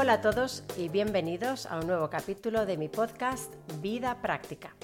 [0.00, 3.52] Hola a todos y bienvenidos a un nuevo capítulo de mi podcast
[3.82, 4.74] Vida Práctica.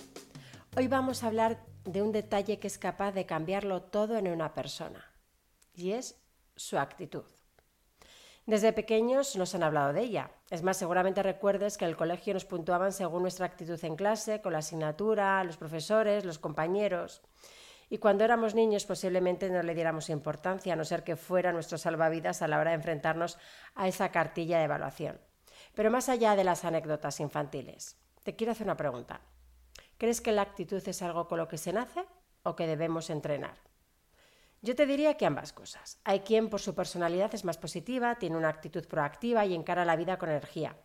[0.76, 4.52] Hoy vamos a hablar de un detalle que es capaz de cambiarlo todo en una
[4.52, 5.10] persona
[5.72, 6.20] y es
[6.54, 7.24] su actitud.
[8.44, 10.32] Desde pequeños nos han hablado de ella.
[10.50, 14.42] Es más, seguramente recuerdes que en el colegio nos puntuaban según nuestra actitud en clase,
[14.42, 17.22] con la asignatura, los profesores, los compañeros.
[17.88, 21.78] Y cuando éramos niños posiblemente no le diéramos importancia, a no ser que fuera nuestro
[21.78, 23.38] salvavidas a la hora de enfrentarnos
[23.74, 25.20] a esa cartilla de evaluación.
[25.74, 29.20] Pero más allá de las anécdotas infantiles, te quiero hacer una pregunta.
[29.98, 32.04] ¿Crees que la actitud es algo con lo que se nace
[32.42, 33.56] o que debemos entrenar?
[34.62, 36.00] Yo te diría que ambas cosas.
[36.02, 39.96] Hay quien por su personalidad es más positiva, tiene una actitud proactiva y encara la
[39.96, 40.76] vida con energía.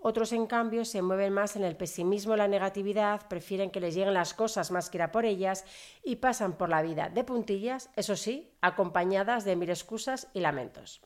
[0.00, 4.14] Otros, en cambio, se mueven más en el pesimismo, la negatividad, prefieren que les lleguen
[4.14, 5.64] las cosas más que ir a por ellas
[6.04, 11.00] y pasan por la vida de puntillas, eso sí, acompañadas de mil excusas y lamentos.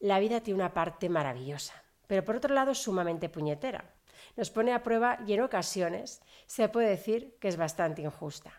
[0.00, 1.74] La vida tiene una parte maravillosa,
[2.08, 3.94] pero por otro lado sumamente puñetera.
[4.36, 8.52] Nos pone a prueba y en ocasiones se puede decir que es bastante injusta.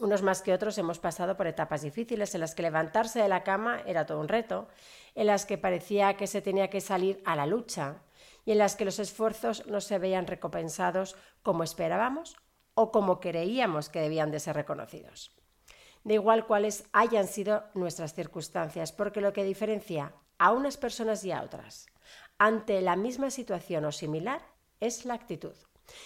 [0.00, 3.44] Unos más que otros hemos pasado por etapas difíciles en las que levantarse de la
[3.44, 4.66] cama era todo un reto,
[5.14, 8.02] en las que parecía que se tenía que salir a la lucha,
[8.44, 12.36] y en las que los esfuerzos no se veían recompensados como esperábamos
[12.74, 15.36] o como creíamos que debían de ser reconocidos.
[16.04, 21.30] De igual cuáles hayan sido nuestras circunstancias, porque lo que diferencia a unas personas y
[21.32, 21.86] a otras
[22.38, 24.42] ante la misma situación o similar
[24.80, 25.54] es la actitud.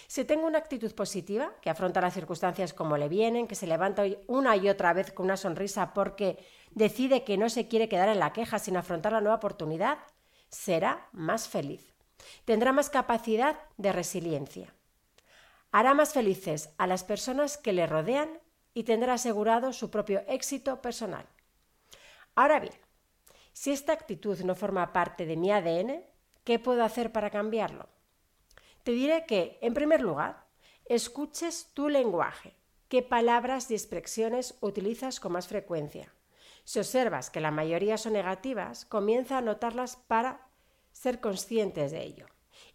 [0.07, 4.03] Si tengo una actitud positiva, que afronta las circunstancias como le vienen, que se levanta
[4.27, 6.37] una y otra vez con una sonrisa porque
[6.71, 9.97] decide que no se quiere quedar en la queja sin afrontar la nueva oportunidad,
[10.49, 11.96] será más feliz.
[12.45, 14.73] Tendrá más capacidad de resiliencia.
[15.71, 18.39] Hará más felices a las personas que le rodean
[18.73, 21.25] y tendrá asegurado su propio éxito personal.
[22.35, 22.75] Ahora bien,
[23.51, 26.03] si esta actitud no forma parte de mi ADN,
[26.43, 27.89] ¿qué puedo hacer para cambiarlo?
[28.83, 30.45] Te diré que, en primer lugar,
[30.85, 32.55] escuches tu lenguaje,
[32.87, 36.13] qué palabras y expresiones utilizas con más frecuencia.
[36.63, 40.46] Si observas que la mayoría son negativas, comienza a notarlas para
[40.97, 42.25] ser conscientes de ello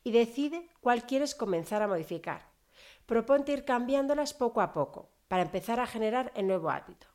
[0.05, 2.47] y decide cuál quieres comenzar a modificar.
[3.05, 7.09] Proponte ir cambiándolas poco a poco para empezar a generar el nuevo hábito.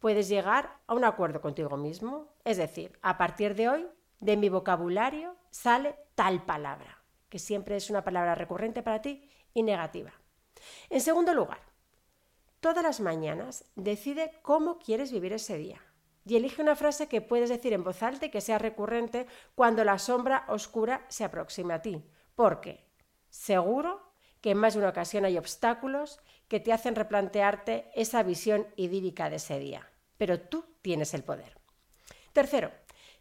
[0.00, 3.88] Puedes llegar a un acuerdo contigo mismo, es decir, a partir de hoy,
[4.20, 9.62] de mi vocabulario sale tal palabra, que siempre es una palabra recurrente para ti y
[9.62, 10.12] negativa.
[10.90, 11.60] En segundo lugar,
[12.60, 15.80] todas las mañanas decide cómo quieres vivir ese día
[16.26, 19.84] y elige una frase que puedes decir en voz alta y que sea recurrente cuando
[19.84, 22.02] la sombra oscura se aproxime a ti.
[22.34, 22.84] Porque
[23.28, 28.66] seguro que en más de una ocasión hay obstáculos que te hacen replantearte esa visión
[28.76, 29.90] idílica de ese día.
[30.16, 31.58] Pero tú tienes el poder.
[32.32, 32.70] Tercero,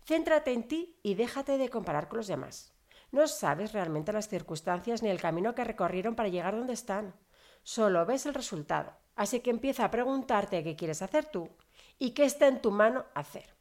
[0.06, 2.74] céntrate en ti y déjate de comparar con los demás.
[3.12, 7.14] No sabes realmente las circunstancias ni el camino que recorrieron para llegar donde están.
[7.64, 8.94] Solo ves el resultado.
[9.16, 11.50] Así que empieza a preguntarte qué quieres hacer tú
[12.00, 13.56] y qué está en tu mano hacer.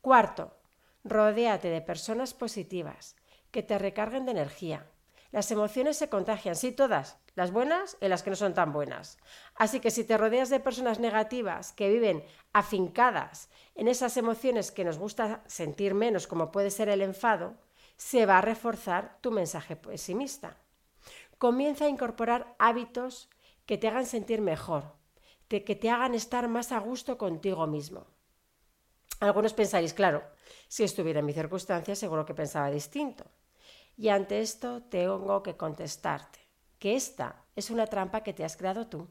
[0.00, 0.56] Cuarto,
[1.04, 3.16] rodéate de personas positivas
[3.50, 4.86] que te recarguen de energía.
[5.32, 9.18] Las emociones se contagian, sí, todas, las buenas y las que no son tan buenas.
[9.54, 14.84] Así que si te rodeas de personas negativas que viven afincadas en esas emociones que
[14.84, 17.54] nos gusta sentir menos, como puede ser el enfado,
[17.96, 20.56] se va a reforzar tu mensaje pesimista.
[21.38, 23.28] Comienza a incorporar hábitos
[23.66, 24.94] que te hagan sentir mejor,
[25.48, 28.06] que te hagan estar más a gusto contigo mismo.
[29.20, 30.22] Algunos pensaréis, claro,
[30.68, 33.24] si estuviera en mi circunstancia seguro que pensaba distinto.
[33.96, 36.40] Y ante esto tengo que contestarte
[36.78, 39.08] que esta es una trampa que te has creado tú.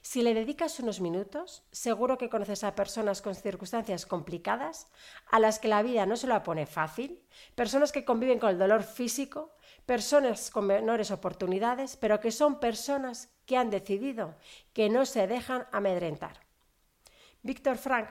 [0.00, 4.86] Si le dedicas unos minutos, seguro que conoces a personas con circunstancias complicadas,
[5.30, 7.20] a las que la vida no se la pone fácil,
[7.54, 9.54] personas que conviven con el dolor físico,
[9.86, 14.36] personas con menores oportunidades, pero que son personas que han decidido
[14.72, 16.40] que no se dejan amedrentar.
[17.42, 18.08] Víctor Frank,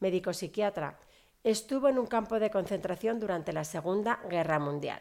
[0.00, 0.98] médico psiquiatra,
[1.42, 5.00] estuvo en un campo de concentración durante la Segunda Guerra Mundial.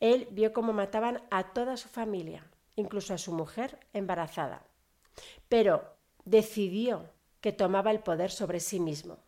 [0.00, 4.66] Él vio cómo mataban a toda su familia, incluso a su mujer embarazada,
[5.48, 7.08] pero decidió
[7.40, 9.18] que tomaba el poder sobre sí mismo.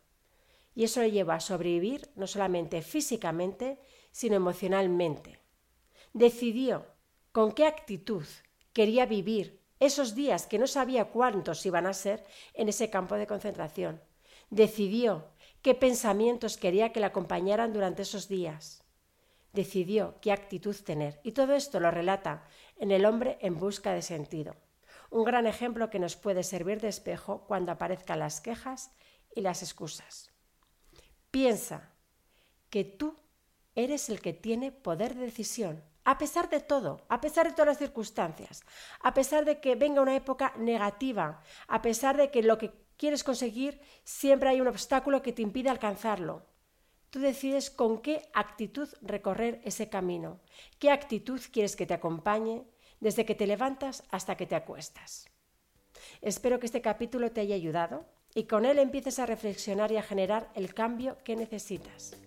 [0.75, 3.79] Y eso le llevó a sobrevivir no solamente físicamente,
[4.11, 5.38] sino emocionalmente.
[6.19, 6.85] Decidió
[7.31, 8.25] con qué actitud
[8.73, 13.25] quería vivir esos días que no sabía cuántos iban a ser en ese campo de
[13.25, 14.01] concentración.
[14.49, 15.29] Decidió
[15.61, 18.83] qué pensamientos quería que le acompañaran durante esos días.
[19.53, 21.21] Decidió qué actitud tener.
[21.23, 22.43] Y todo esto lo relata
[22.75, 24.57] en El hombre en busca de sentido.
[25.11, 28.91] Un gran ejemplo que nos puede servir de espejo cuando aparezcan las quejas
[29.33, 30.29] y las excusas.
[31.31, 31.93] Piensa
[32.69, 33.15] que tú
[33.73, 37.67] eres el que tiene poder de decisión, a pesar de todo, a pesar de todas
[37.67, 38.63] las circunstancias,
[39.01, 43.23] a pesar de que venga una época negativa, a pesar de que lo que quieres
[43.23, 46.47] conseguir siempre hay un obstáculo que te impide alcanzarlo.
[47.11, 50.39] Tú decides con qué actitud recorrer ese camino,
[50.79, 52.63] qué actitud quieres que te acompañe
[52.99, 55.29] desde que te levantas hasta que te acuestas.
[56.23, 58.03] Espero que este capítulo te haya ayudado
[58.33, 62.17] y con él empieces a reflexionar y a generar el cambio que necesitas.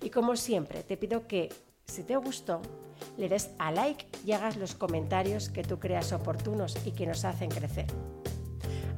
[0.00, 1.50] Y como siempre, te pido que,
[1.86, 2.62] si te gustó,
[3.16, 7.24] le des a like y hagas los comentarios que tú creas oportunos y que nos
[7.24, 7.86] hacen crecer.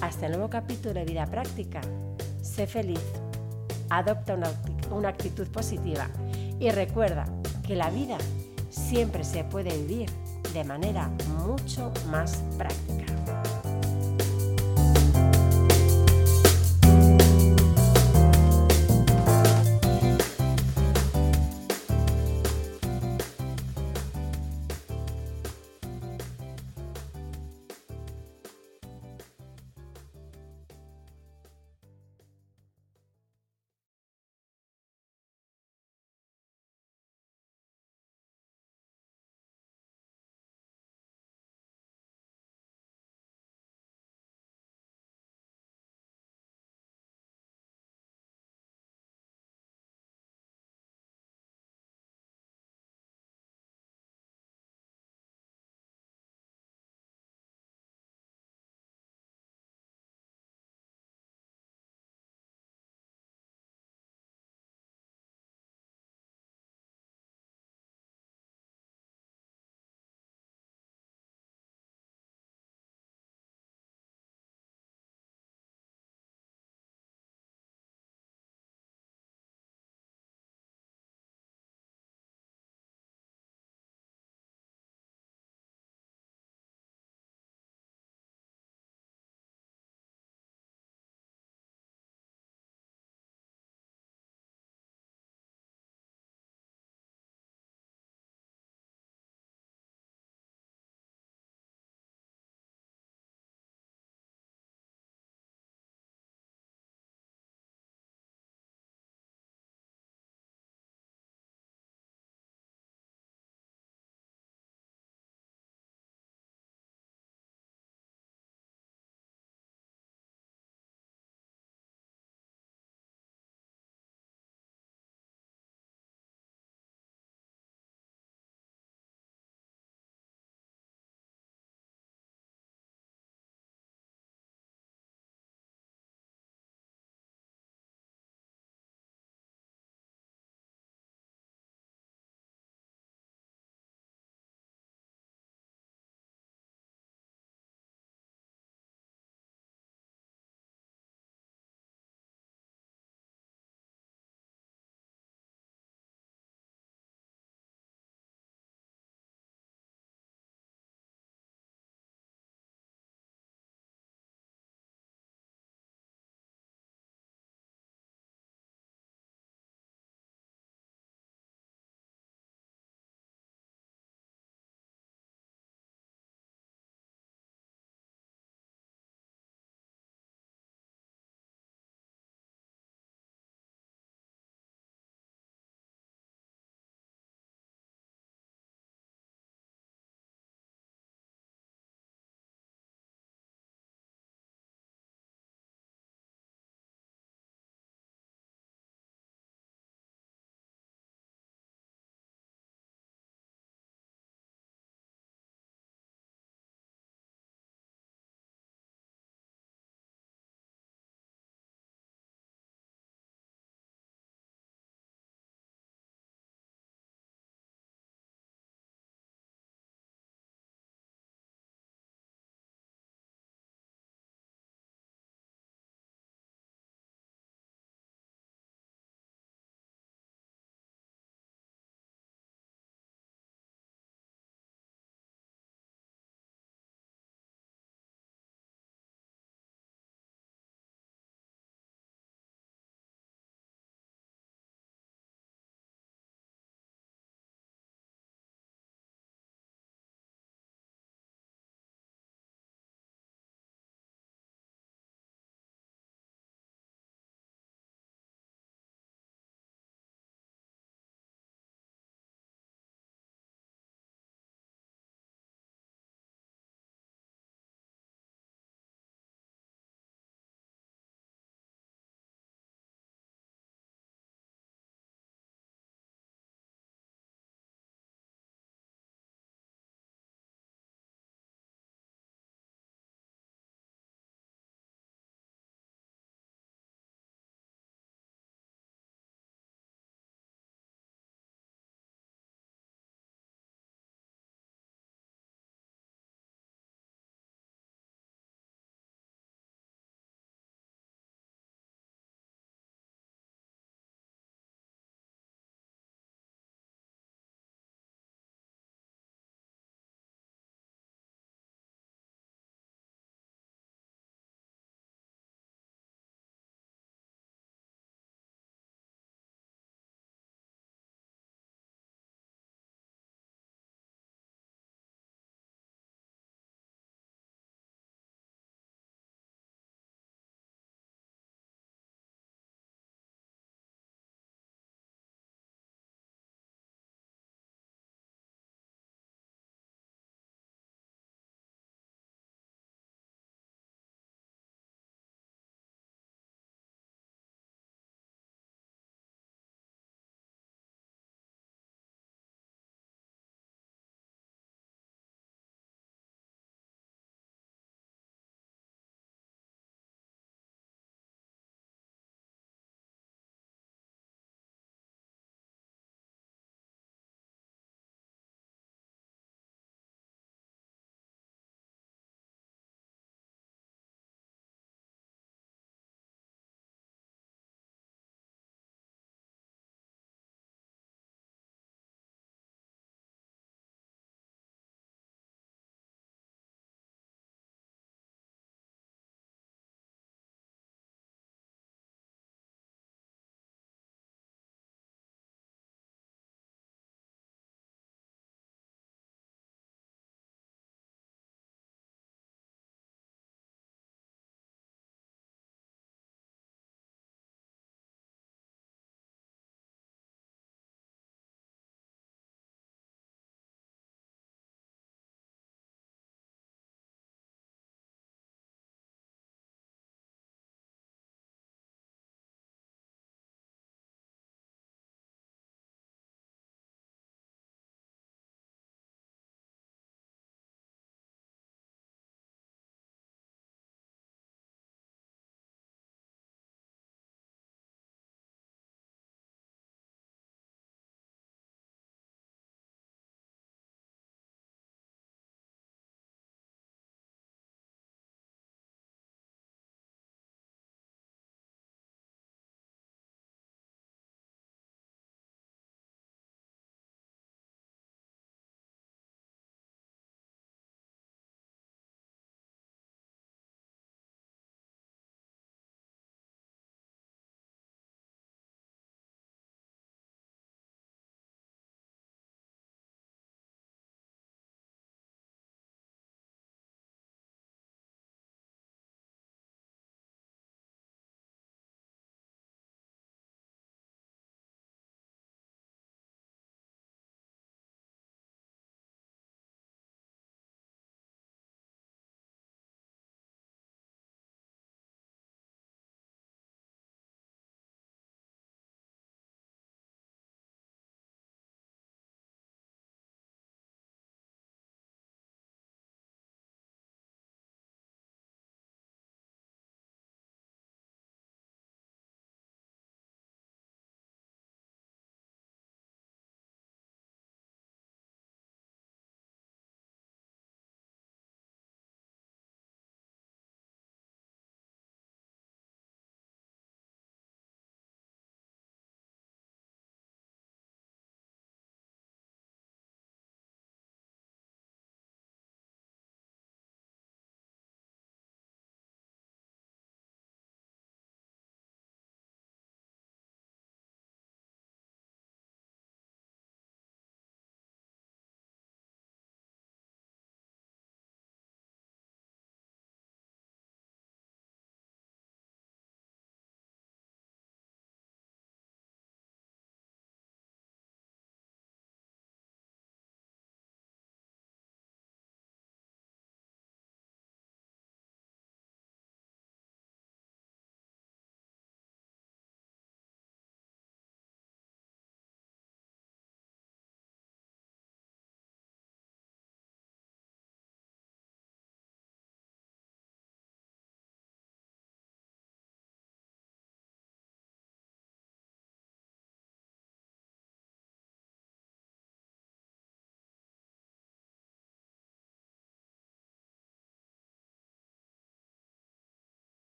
[0.00, 1.80] Hasta el nuevo capítulo de Vida Práctica.
[2.42, 3.00] Sé feliz.
[3.88, 4.34] Adopta
[4.90, 6.08] una, actitud positiva
[6.58, 7.26] y recuerda
[7.66, 8.18] que la vida
[8.68, 10.10] siempre se puede vivir
[10.52, 11.08] de manera
[11.46, 13.25] mucho más práctica.